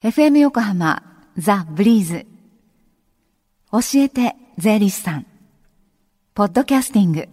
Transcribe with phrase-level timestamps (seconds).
[0.00, 1.02] FM 横浜
[1.36, 2.24] ザ・ブリーズ。
[3.72, 5.26] 教えて税理士さん。
[6.34, 7.28] ポッドキャスティング。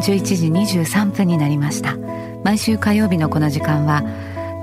[0.00, 0.46] 11時
[0.80, 1.98] 23分になりました。
[2.42, 4.02] 毎週火曜日のこの時間は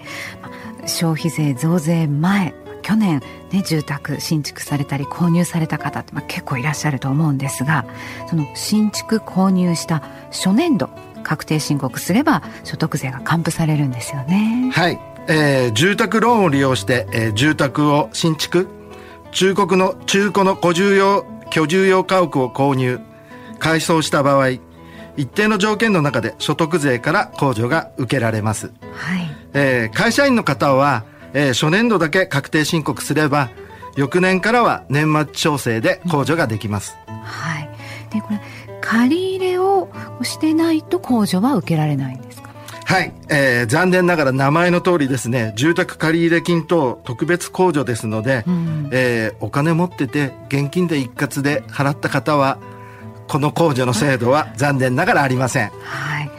[0.86, 7.86] 消費税増税前去年ね、住宅新築されたり購入された方って、まあ、結構いらっしゃると思うんですが
[8.28, 10.90] その新築購入した初年度
[11.30, 14.72] 確定申告すれば所得税が還付されるんですよね。
[14.74, 18.68] はい、えー、住宅ローンを利用して、えー、住宅を新築。
[19.32, 23.00] 中国の中古の居住用居住用家屋を購入。
[23.60, 24.50] 改装した場合
[25.18, 29.30] 一定の条件の中で所得税から控除が受けられます、はい。
[29.54, 31.04] えー、会社員の方は、
[31.34, 33.50] えー、初年度だけ確定申告すれば
[33.96, 37.70] 翌年からは年末調整で控除ができます、うん、はい。
[38.12, 38.40] でこれ
[38.90, 39.88] 借り入れを
[40.24, 42.50] してないと控除は受けられないんですか？
[42.86, 52.58] はい、えー、残念ながら名前の通りですね住宅借入金等特別控除ですので、うん、えー、お金持ってて現金で一括で払った方は
[53.28, 55.70] この控除の制度は残念ながらありません。
[55.70, 56.32] はい。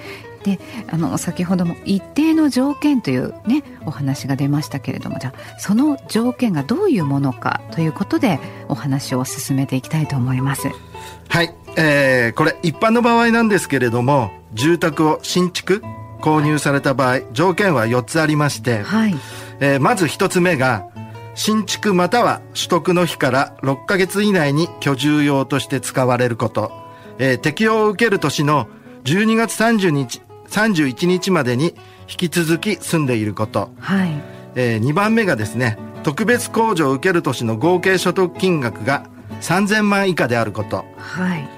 [0.43, 0.59] で
[0.91, 10.69] あの先ほども一定の条件というねお話が出ましたけれどもじゃあその条件がどういうものかということでお話を進めていきたいと思います。
[11.29, 15.83] はい、えー、これ一般の場合なんですけれども住宅を新築
[16.21, 19.15] 購入された場合、条件は4つありまして、はい。
[19.61, 20.87] えー、まず1つ目が
[21.35, 26.73] 新築または取得の日から6ヶ月以内に居住用として使われること、
[27.19, 28.69] えー、適用を受ける年の
[29.05, 31.75] 12月30日31日までに
[32.09, 34.11] 引き続き住んでいること、はい。
[34.57, 39.07] えー、2番目がですね特別控除を受ける年の合計所得金額が
[39.41, 41.49] 3000万以下であること、はい、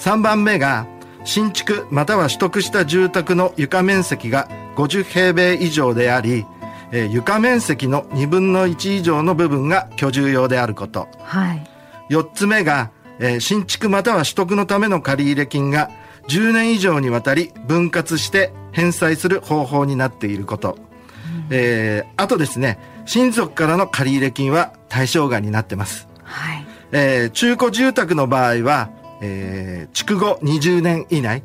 [0.00, 0.86] 3番目が
[1.24, 6.46] 新築または取得した住宅の床面積が50平米以上であり、
[6.90, 11.66] えー、床面積の2分の1以上の部分が居住用であること、はい、
[12.08, 15.90] 4つ目が、えー、新築または取得のための借入金が
[16.28, 26.66] 10年以上にわたり分割して返済する方法になっていること、うん、えー、あとですね親族からの借入金は対象外になってます、はい。
[26.92, 31.42] えー、中古住宅の場合は、えー、築後20年以内、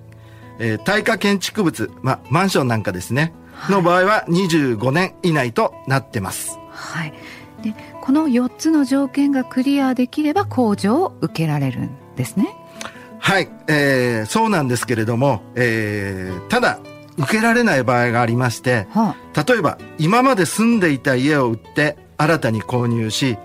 [0.59, 6.57] えー、耐火建築物、ま、マンションなんかですね、はい、の場合は25年以内となってます。
[6.71, 7.13] はい。
[7.63, 12.55] で、この4つの条件がクリアできれば控除を受けられるんですね。
[13.19, 16.79] はい、えー、そうなんですけれども、えー、ただ、
[17.17, 23.37] 受けられない場合がありまして、はあ、例えば、今まで住んでいた家を売って新たに購入し、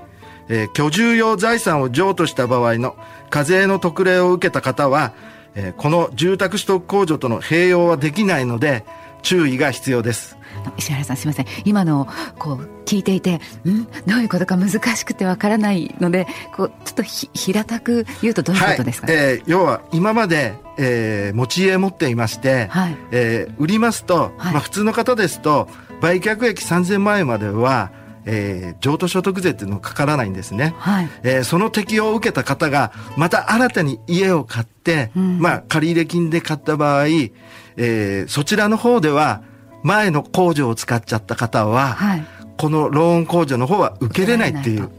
[0.48, 2.96] えー、居住用財産を譲渡した場合の
[3.30, 5.12] 課税の特例を受けた方は、
[5.54, 8.84] えー、この住宅取得控除との併用はできないので、
[9.22, 10.36] 注意が必要です。
[10.76, 11.46] 石原さんすみません。
[11.64, 13.84] 今のこう聞いていてん？
[14.06, 22.96] どういうことか難しくてわからないのでこうちょっとひ平たく言うとどういうことですか、はい、えー、要は今まで、えー、持ち家持っていまして、はい。
[23.12, 25.68] えー、売りますと、はい、まあ、普通の方ですと
[26.00, 27.90] 売却益3000万円までは
[28.26, 30.74] えー、譲渡所得税っていうのがかからないんですね。
[30.78, 39.42] はい、えー、その適用を受けた方が、また新たに家を買って、うん、まあ、借入金で買った場合、えー、そちらの方では、
[39.82, 42.24] 前の控除を使っちゃった方は、はい、
[42.58, 44.90] このローン控除の方は受けれないっていう。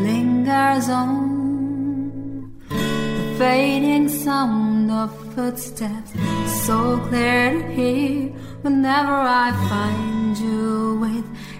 [0.00, 6.12] lingers on The fading sound of footsteps
[6.66, 8.32] So clear to hear
[8.62, 11.24] Whenever I find you with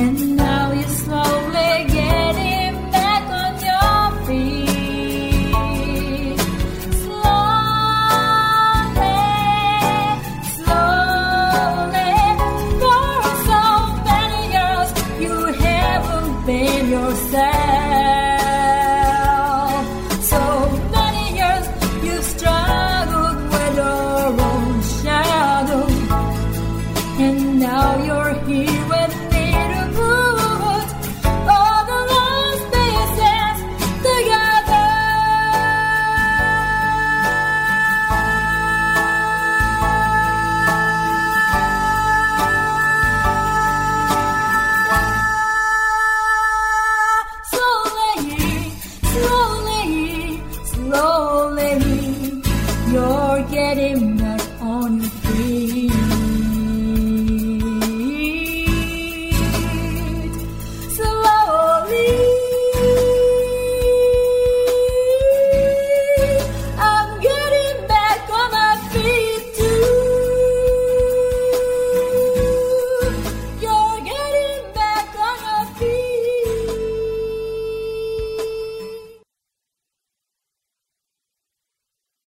[0.00, 0.39] and